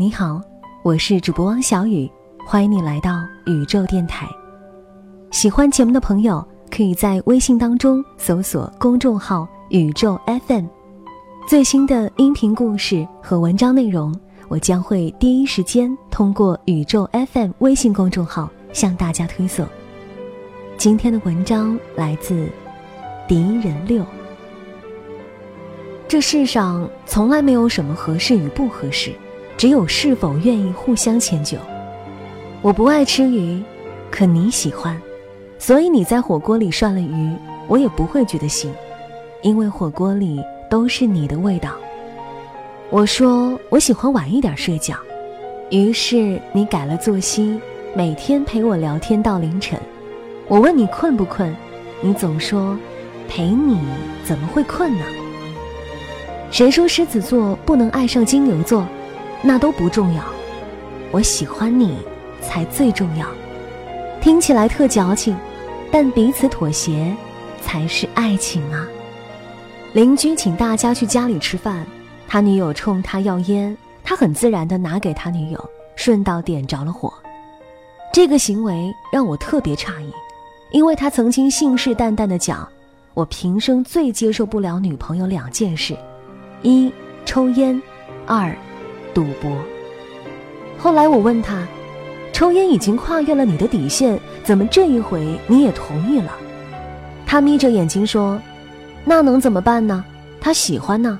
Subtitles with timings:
[0.00, 0.40] 你好，
[0.84, 2.08] 我是主播汪小雨，
[2.46, 4.28] 欢迎你来到宇宙电台。
[5.32, 10.16] 喜欢节目的朋友，可以在微信当中搜索公众号“宇宙
[10.46, 10.66] FM”，
[11.48, 14.14] 最新的音频故事和文章内容，
[14.46, 19.66] 我将会第一时间通过宇宙 FM 微信公众号向大家推送。
[20.76, 22.46] 今天的文章来自
[23.26, 24.06] 敌人六。
[26.06, 29.12] 这世上从来没有什么合适与不合适。
[29.58, 31.58] 只有是否愿意互相迁就。
[32.62, 33.60] 我不爱吃鱼，
[34.08, 34.96] 可你喜欢，
[35.58, 37.34] 所以你在火锅里涮了鱼，
[37.66, 38.68] 我也不会觉得腥，
[39.42, 40.40] 因为火锅里
[40.70, 41.72] 都是你的味道。
[42.88, 44.94] 我说我喜欢晚一点睡觉，
[45.70, 47.60] 于是你改了作息，
[47.96, 49.76] 每天陪我聊天到凌晨。
[50.46, 51.52] 我问你困不困，
[52.00, 52.78] 你总说
[53.28, 53.76] 陪你
[54.24, 55.04] 怎么会困呢？
[56.48, 58.86] 谁说狮子座不能爱上金牛座？
[59.42, 60.22] 那都不重要，
[61.10, 61.96] 我喜欢你
[62.40, 63.26] 才最重要。
[64.20, 65.36] 听起来特矫情，
[65.92, 67.14] 但彼此妥协
[67.62, 68.86] 才是爱情啊。
[69.92, 71.86] 邻居请大家去家里吃饭，
[72.26, 77.12] 他女友冲他要烟，他很自然地拿给他女友，顺道点着了火。
[78.12, 80.12] 这个行为让我特别诧异，
[80.72, 82.68] 因为他曾经信誓旦旦地讲
[83.14, 85.96] ：“我平生最接受不了女朋友两件事，
[86.62, 86.92] 一
[87.24, 87.80] 抽烟，
[88.26, 88.54] 二。”
[89.14, 89.50] 赌博。
[90.78, 91.66] 后来我问他，
[92.32, 96.32] 抽烟已经跨越了你的底线，怎么这一回你也同意了？
[97.26, 98.40] 他眯着眼睛说
[99.04, 100.04] ：“那能怎么办呢？
[100.40, 101.18] 他喜欢呢。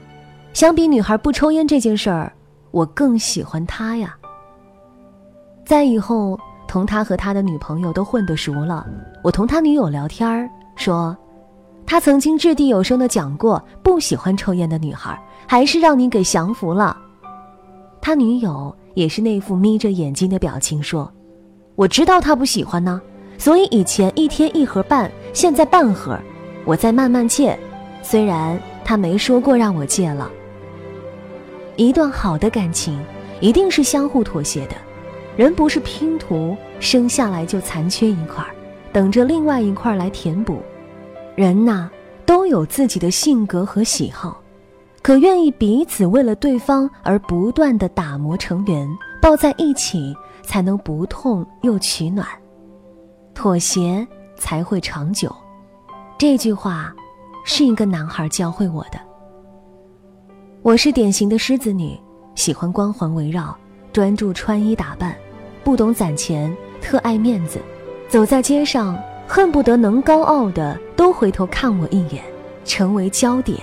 [0.55, 2.33] 相比女孩不抽烟这件事儿，
[2.70, 4.17] 我更喜欢他呀。”
[5.67, 8.86] 在以后同他和他的女朋友都混得熟了，
[9.23, 11.17] 我同他女友聊天儿说，
[11.85, 16.96] 他曾经掷地有声的讲过，不喜欢抽烟的女孩，还是让你给降服了。
[18.08, 21.13] 他女友也是那副眯着眼睛的表情，说
[21.77, 22.98] ：“我知道他不喜欢呢，
[23.36, 26.18] 所以以前一天一盒半，现在半盒，
[26.64, 27.58] 我在慢慢戒。
[28.02, 30.30] 虽然他没说过让我戒了。
[31.77, 32.98] 一段好的感情
[33.42, 34.77] 一定是相互妥协的，
[35.36, 38.42] 人不是拼图，生下来就残缺一块，
[38.91, 40.63] 等着另外一块来填补。
[41.36, 41.91] 人呐，
[42.24, 44.41] 都有自己的性格和喜好。”
[45.08, 48.86] 可愿意彼此为了对方而不断的打磨成圆，
[49.23, 52.29] 抱在一起才能不痛又取暖，
[53.33, 55.35] 妥协才会长久。
[56.18, 56.95] 这句话
[57.42, 59.01] 是一个男孩教会我的。
[60.61, 61.98] 我是典型的狮子女，
[62.35, 63.57] 喜欢光环围绕，
[63.95, 65.17] 专注穿衣打扮，
[65.64, 67.58] 不懂攒钱，特爱面子，
[68.11, 68.95] 走在街上
[69.27, 72.23] 恨不得能高傲的都回头看我一眼，
[72.67, 73.58] 成为焦点。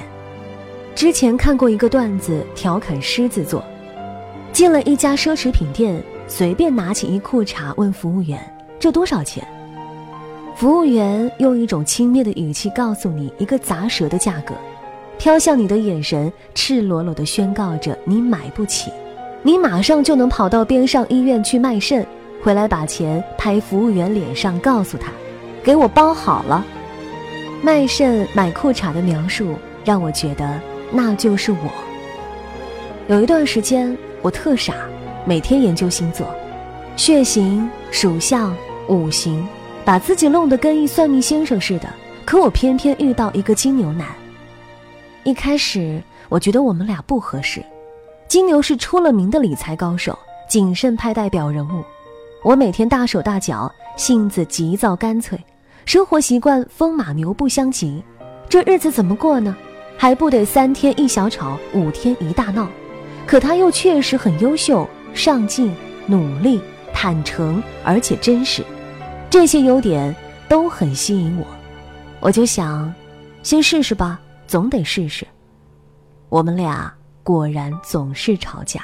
[0.95, 3.61] 之前看过一个段子，调侃狮子座。
[4.53, 8.39] 进了一家奢侈品店，随便拿起一裤衩问服务员
[8.79, 9.45] ：“这多少钱？”
[10.55, 14.55] 服务员用一种轻蔑的语气告诉你一个砸舌的价格，
[15.17, 18.89] 飘向你的眼神赤裸裸地宣告着你买不起。
[19.43, 22.07] 你马上就能跑到边上医院去卖肾，
[22.41, 25.11] 回来把钱拍服务员脸上，告诉他
[25.61, 26.65] ：“给我包好了。”
[27.61, 30.57] 卖肾买裤衩的描述让我觉得。
[30.91, 31.71] 那就是我。
[33.07, 34.73] 有一段时间，我特傻，
[35.25, 36.27] 每天研究星座、
[36.95, 38.55] 血型、属相、
[38.87, 39.47] 五行，
[39.83, 41.87] 把自己弄得跟一算命先生似的。
[42.25, 44.07] 可我偏偏遇到一个金牛男。
[45.23, 47.63] 一开始，我觉得我们俩不合适。
[48.27, 50.17] 金牛是出了名的理财高手，
[50.49, 51.83] 谨慎派代表人物。
[52.43, 55.39] 我每天大手大脚，性子急躁干脆，
[55.85, 58.03] 生活习惯风马牛不相及，
[58.49, 59.55] 这日子怎么过呢？
[59.97, 62.67] 还不得三天一小吵，五天一大闹，
[63.25, 65.73] 可他又确实很优秀、上进、
[66.05, 66.61] 努力、
[66.93, 68.63] 坦诚，而且真实，
[69.29, 70.15] 这些优点
[70.47, 71.45] 都很吸引我。
[72.19, 72.93] 我就想，
[73.41, 75.25] 先试试吧，总得试试。
[76.29, 76.93] 我们俩
[77.23, 78.81] 果然总是吵架。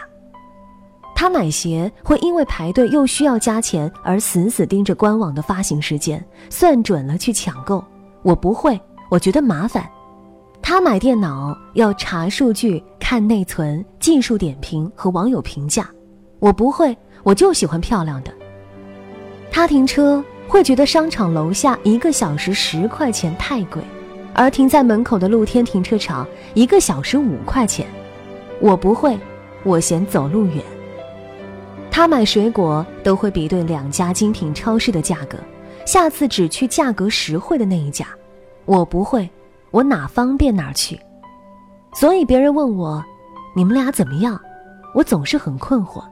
[1.13, 7.83] 他买鞋会因为排队又需要加钱而死死盯着官网的发行时间，算准了去抢购。
[8.23, 9.87] 我不会，我觉得麻烦。
[10.61, 15.89] 他买电脑要查数据、看内存、技术点评和网友评价，
[16.39, 18.31] 我不会，我就喜欢漂亮的。
[19.51, 23.81] 他停车会觉得商场楼下一个小时十块钱太贵，
[24.33, 27.85] 而停在门口的露天停车场一个小时五块钱，
[28.61, 29.19] 我不会，
[29.63, 30.63] 我嫌走路远。
[31.89, 35.37] 他买水果都会比对两家精品超市的价格，
[35.85, 38.07] 下次只去价格实惠的那一家，
[38.63, 39.29] 我不会。
[39.71, 40.99] 我哪方便哪去，
[41.93, 43.03] 所以别人问我，
[43.55, 44.39] 你们俩怎么样？
[44.93, 46.03] 我总是很困惑，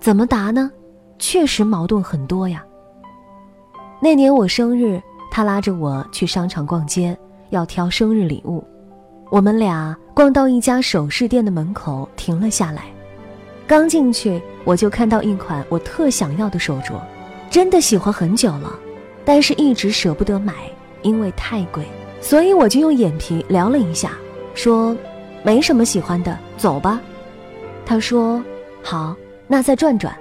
[0.00, 0.70] 怎么答呢？
[1.18, 2.64] 确实矛盾很多呀。
[4.00, 7.16] 那年我生日，他拉着我去商场逛街，
[7.50, 8.64] 要挑生日礼物。
[9.30, 12.84] 我们俩逛到一家首饰店的门口，停了下来。
[13.66, 16.94] 刚进去，我就看到一款我特想要的手镯，
[17.50, 18.72] 真的喜欢很久了，
[19.26, 20.54] 但是一直舍不得买，
[21.02, 21.86] 因为太贵。
[22.20, 24.12] 所以我就用眼皮聊了一下，
[24.54, 24.96] 说
[25.42, 27.00] ：“没什么喜欢的，走吧。”
[27.86, 28.42] 他说
[28.82, 29.16] ：“好，
[29.46, 30.14] 那再转转。”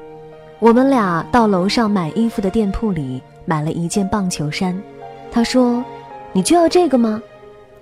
[0.60, 4.80] 我们俩到楼上买衣服的店铺里买了一件棒球衫。
[5.32, 5.84] 他说
[6.34, 7.22] ：“你就要这个吗？”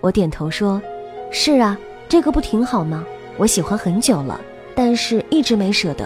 [0.01, 0.81] 我点头说
[1.31, 1.77] ：“是啊，
[2.09, 3.05] 这个不挺好吗？
[3.37, 4.39] 我喜欢很久了。”
[4.77, 6.05] 但是一直没舍得。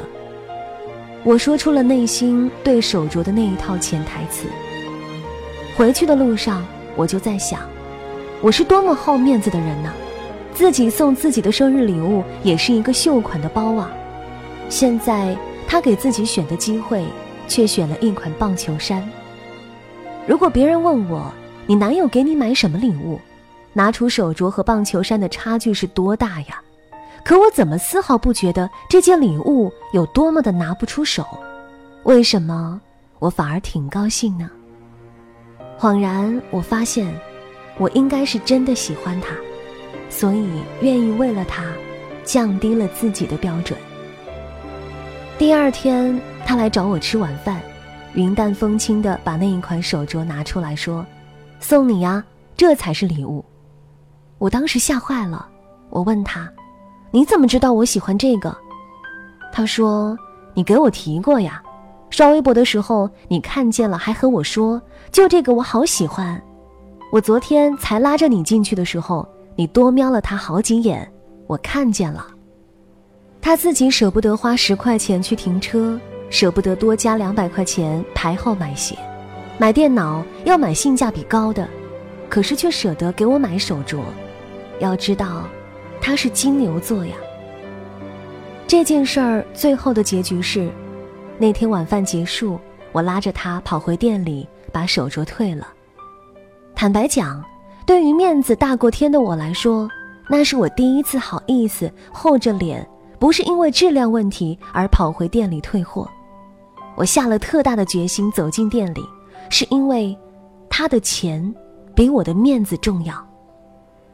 [1.24, 4.46] 我说出了内心对手镯的那一套潜台词。
[5.76, 6.64] 回去的路上，
[6.96, 7.62] 我就在想，
[8.42, 9.92] 我是多么好面子的人呢？
[10.54, 13.92] 自己送自己的生日礼物也是一个秀款的包啊。
[14.70, 15.38] 现在
[15.68, 17.06] 他给自己选的机会，
[17.50, 19.08] 却选了一款棒球衫。
[20.26, 21.30] 如果别人问我，
[21.68, 23.20] 你男友给你买什么礼物？
[23.74, 26.62] 拿出手镯和棒球衫的差距是多大呀？
[27.26, 31.26] 可我怎么丝毫不觉得这件礼物有多么的拿不出手？
[32.04, 32.80] 为什么
[33.20, 34.50] 我反而挺高兴呢？
[35.78, 37.14] 恍然，我发现，
[37.80, 39.30] 我应该是真的喜欢他，
[40.10, 40.48] 所以
[40.82, 41.64] 愿意为了他，
[42.24, 43.80] 降低了自己的标准。
[45.38, 47.62] 第二天，他来找我吃晚饭，
[48.14, 51.06] 云淡风轻地把那一款手镯拿出来说
[51.62, 52.22] ：“送你呀，
[52.58, 53.44] 这才是礼物。”
[54.38, 55.48] 我当时吓坏了，
[55.90, 56.52] 我问他。
[57.12, 58.56] 你怎么知道我喜欢这个？
[59.52, 60.18] 他说
[60.54, 61.64] ：“你给我提过呀，
[62.10, 64.82] 刷微博的时候你看见了，还和我说，
[65.12, 66.40] 就这个我好喜欢。
[67.12, 71.12] 我昨天才拉着你进去的时候，你多瞄了他好几眼，
[71.48, 72.28] 我看见了。
[73.42, 78.96] 他自己舍不得花十块钱去停车，舍不得多加两百块钱排号买鞋，
[79.58, 81.68] 买电脑要买性价比高的，
[82.30, 84.00] 可是却舍得给我买手镯。
[84.80, 85.48] 要知道。”
[86.02, 87.14] 他是金牛座呀。
[88.66, 90.72] 这件事儿最后的结局是，
[91.38, 92.58] 那天晚饭结束，
[92.94, 95.68] 我拉着他跑回店里把手镯退了。
[96.80, 97.44] 坦白讲，
[97.86, 99.86] 对于面子大过天的我来说，
[100.30, 102.88] 那是我第一次好意思厚着脸，
[103.20, 106.10] 不是因为质量问题而跑回店里退货。
[106.96, 109.02] 我下了特大的决心走进店里，
[109.50, 110.18] 是因为
[110.70, 111.54] 他的钱
[111.94, 113.14] 比我的面子重要。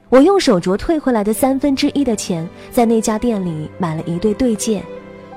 [0.10, 4.84] 我用手镯退回来的三分之一的钱，在那家店里买了一对对戒，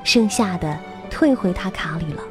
[0.02, 0.78] 剩下的
[1.10, 2.22] 退回他卡里了。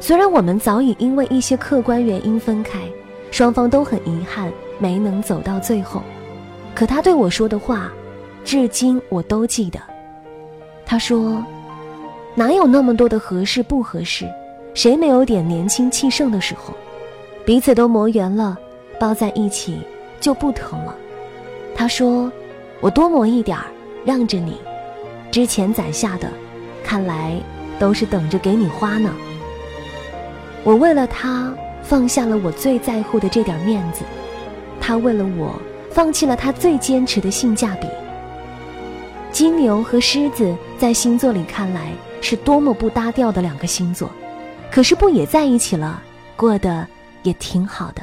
[0.00, 2.80] 虽然我们早已因为一些客观原因分开，
[3.34, 4.48] 双方都很遗憾
[4.78, 6.00] 没能走到最后，
[6.72, 7.90] 可他对我说的话，
[8.44, 9.80] 至今我都记得。
[10.86, 11.44] 他说
[12.36, 14.24] ：“哪有那么多的合适不合适？
[14.72, 16.72] 谁没有点年轻气盛的时候？
[17.44, 18.56] 彼此都磨圆了，
[19.00, 19.80] 抱在一起
[20.20, 20.94] 就不疼了。”
[21.74, 22.30] 他说
[22.80, 23.64] ：“我多磨一点儿，
[24.04, 24.60] 让着你。
[25.32, 26.28] 之前攒下的，
[26.84, 27.36] 看来
[27.80, 29.12] 都是等着给你花呢。
[30.62, 31.52] 我为了他
[31.84, 34.02] 放下了我最在乎的这点面子，
[34.80, 35.54] 他为了我
[35.90, 37.86] 放弃了他最坚持的性价比。
[39.30, 44.10] 金牛和狮子在星座里看来是多么不搭调的两个星座，
[44.70, 46.02] 可是不也在一起了，
[46.36, 46.86] 过得
[47.22, 48.02] 也挺好的。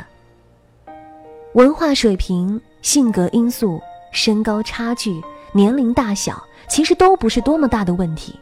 [1.54, 3.80] 文化水平。”性格因素、
[4.12, 5.22] 身高差距、
[5.52, 8.40] 年龄大小，其实都不是多么大的问题。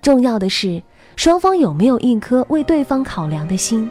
[0.00, 0.82] 重要的是
[1.16, 3.86] 双方有没有一颗为对方考量的心。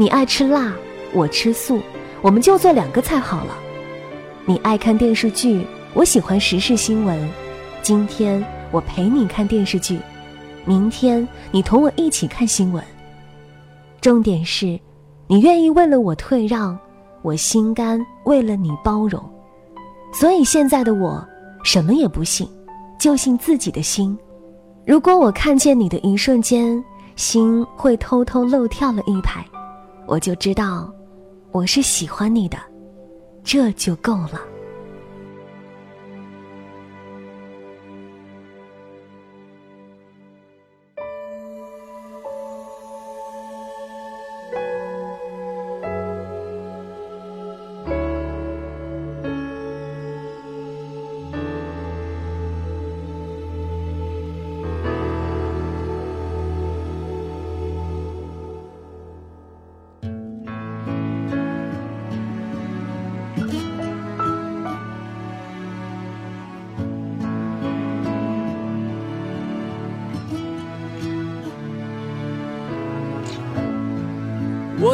[0.00, 0.72] 你爱吃辣，
[1.12, 1.80] 我吃素，
[2.22, 3.58] 我们就做两个菜好了。
[4.44, 7.28] 你爱看电视剧，我喜欢时事新闻。
[7.82, 9.98] 今天我陪你看电视剧，
[10.64, 12.80] 明天你同我一起看新闻。
[14.00, 14.78] 重点是，
[15.26, 16.78] 你愿意为了我退让。
[17.22, 19.20] 我心甘为了你包容，
[20.12, 21.26] 所以现在的我
[21.64, 22.48] 什么也不信，
[23.00, 24.16] 就信自己的心。
[24.86, 26.82] 如果我看见你的一瞬间，
[27.16, 29.44] 心会偷偷漏跳了一拍，
[30.08, 30.90] 我就知道
[31.52, 32.56] 我是喜欢你的，
[33.44, 34.40] 这就够了。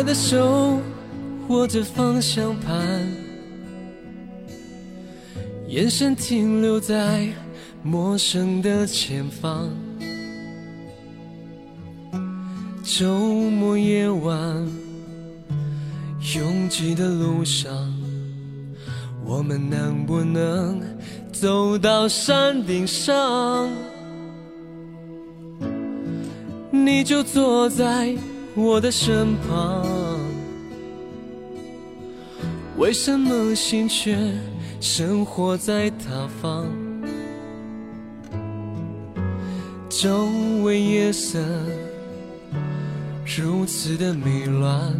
[0.05, 0.81] 的手
[1.49, 2.77] 握着方向盘，
[5.67, 7.27] 眼神停留在
[7.83, 9.71] 陌生的前方。
[12.83, 13.19] 周
[13.51, 14.69] 末夜晚，
[16.35, 17.73] 拥挤的路上，
[19.25, 20.83] 我们能不能
[21.33, 23.71] 走到山顶上？
[26.71, 28.15] 你就坐在
[28.57, 29.85] 我的身旁，
[32.77, 34.17] 为什么心却
[34.81, 36.67] 生活在他方？
[39.89, 40.29] 周
[40.63, 41.41] 围夜色
[43.37, 44.95] 如此的迷乱，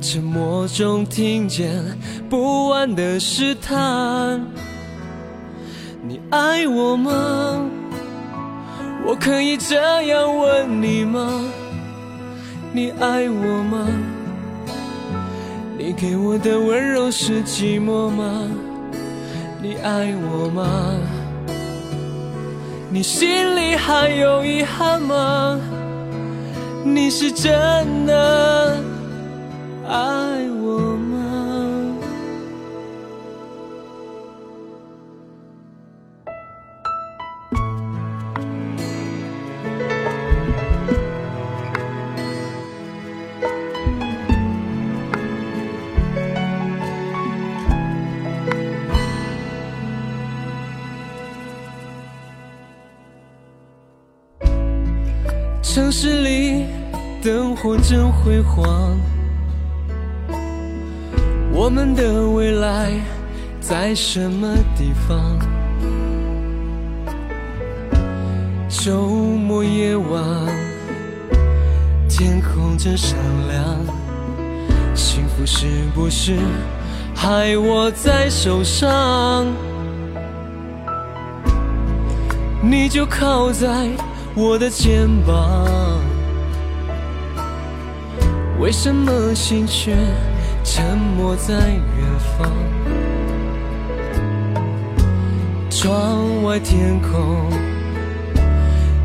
[0.00, 1.84] 沉默中听见
[2.30, 4.40] 不安的试探。
[6.02, 7.60] 你爱我吗？
[9.06, 11.44] 我可以这样问你吗？
[12.76, 13.88] 你爱我吗？
[15.78, 18.50] 你给我的温柔是寂寞吗？
[19.62, 21.00] 你爱我吗？
[22.90, 25.58] 你心里还有遗憾吗？
[26.84, 27.50] 你是真
[28.04, 28.76] 的
[29.88, 29.96] 爱
[30.50, 30.55] 我
[55.76, 56.64] 城市里
[57.22, 58.98] 灯火真辉煌，
[61.52, 62.92] 我们的未来
[63.60, 65.38] 在什么地方？
[68.70, 70.24] 周末夜晚，
[72.08, 73.62] 天空真闪亮，
[74.94, 76.38] 幸福是不是
[77.14, 79.46] 还握在手上？
[82.62, 83.90] 你就靠在。
[84.38, 85.66] 我的肩膀，
[88.60, 89.96] 为什么心却
[90.62, 91.80] 沉默在远
[92.36, 92.52] 方？
[95.70, 97.50] 窗外天空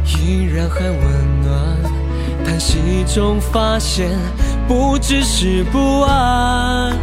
[0.03, 0.99] 依然还温
[1.41, 1.77] 暖，
[2.43, 4.09] 叹息中发现
[4.67, 6.93] 不只是不安。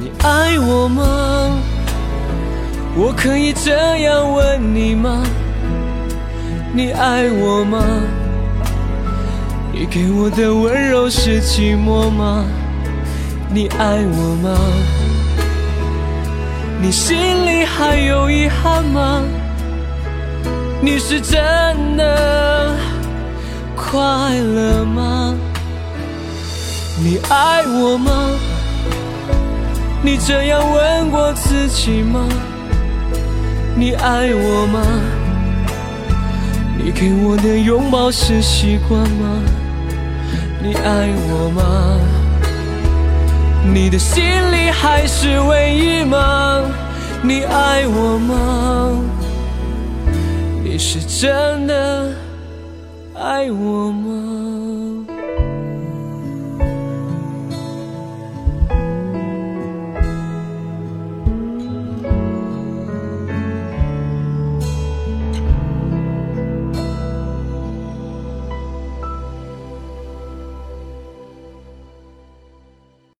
[0.00, 1.04] 你爱我吗？
[2.96, 5.22] 我可以这样问你吗？
[6.70, 7.82] 你爱我吗？
[9.72, 12.44] 你给我的温柔是寂寞吗？
[13.50, 14.58] 你爱我吗？
[16.80, 19.22] 你心里还有遗憾吗？
[20.80, 22.76] 你是真的
[23.74, 23.98] 快
[24.38, 25.34] 乐吗？
[26.98, 28.12] 你爱我吗？
[30.02, 32.28] 你这样问过自己吗？
[33.74, 35.17] 你爱我吗？
[36.80, 39.42] 你给我的拥抱是习惯吗？
[40.62, 42.00] 你爱我吗？
[43.74, 46.62] 你的心里还是唯一吗？
[47.20, 49.02] 你爱我吗？
[50.62, 52.12] 你是真的
[53.14, 55.17] 爱我吗？